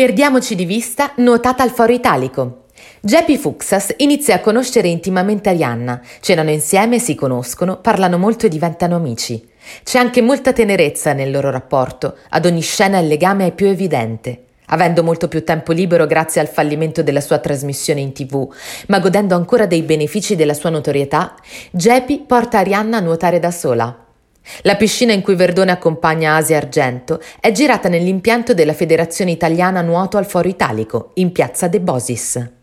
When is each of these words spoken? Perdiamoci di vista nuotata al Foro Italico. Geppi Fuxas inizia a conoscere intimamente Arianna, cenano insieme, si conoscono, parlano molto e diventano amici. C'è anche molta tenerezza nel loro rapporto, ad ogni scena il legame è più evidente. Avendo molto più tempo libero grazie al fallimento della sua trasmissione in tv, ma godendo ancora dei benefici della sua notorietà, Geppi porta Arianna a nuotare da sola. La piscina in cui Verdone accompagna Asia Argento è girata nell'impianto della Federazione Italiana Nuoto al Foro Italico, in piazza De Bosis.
Perdiamoci 0.00 0.54
di 0.54 0.64
vista 0.64 1.12
nuotata 1.16 1.62
al 1.62 1.68
Foro 1.68 1.92
Italico. 1.92 2.64
Geppi 3.02 3.36
Fuxas 3.36 3.96
inizia 3.98 4.36
a 4.36 4.40
conoscere 4.40 4.88
intimamente 4.88 5.50
Arianna, 5.50 6.00
cenano 6.20 6.48
insieme, 6.48 6.98
si 6.98 7.14
conoscono, 7.14 7.76
parlano 7.82 8.16
molto 8.16 8.46
e 8.46 8.48
diventano 8.48 8.96
amici. 8.96 9.46
C'è 9.82 9.98
anche 9.98 10.22
molta 10.22 10.54
tenerezza 10.54 11.12
nel 11.12 11.30
loro 11.30 11.50
rapporto, 11.50 12.16
ad 12.30 12.46
ogni 12.46 12.62
scena 12.62 12.98
il 12.98 13.08
legame 13.08 13.48
è 13.48 13.52
più 13.52 13.66
evidente. 13.66 14.44
Avendo 14.68 15.02
molto 15.02 15.28
più 15.28 15.44
tempo 15.44 15.72
libero 15.72 16.06
grazie 16.06 16.40
al 16.40 16.48
fallimento 16.48 17.02
della 17.02 17.20
sua 17.20 17.36
trasmissione 17.36 18.00
in 18.00 18.14
tv, 18.14 18.50
ma 18.86 19.00
godendo 19.00 19.34
ancora 19.34 19.66
dei 19.66 19.82
benefici 19.82 20.34
della 20.34 20.54
sua 20.54 20.70
notorietà, 20.70 21.34
Geppi 21.72 22.24
porta 22.26 22.56
Arianna 22.56 22.96
a 22.96 23.00
nuotare 23.00 23.38
da 23.38 23.50
sola. 23.50 24.06
La 24.62 24.76
piscina 24.76 25.12
in 25.12 25.22
cui 25.22 25.34
Verdone 25.34 25.70
accompagna 25.70 26.36
Asia 26.36 26.56
Argento 26.56 27.20
è 27.40 27.52
girata 27.52 27.88
nell'impianto 27.88 28.54
della 28.54 28.74
Federazione 28.74 29.30
Italiana 29.30 29.82
Nuoto 29.82 30.16
al 30.16 30.26
Foro 30.26 30.48
Italico, 30.48 31.10
in 31.14 31.32
piazza 31.32 31.68
De 31.68 31.80
Bosis. 31.80 32.58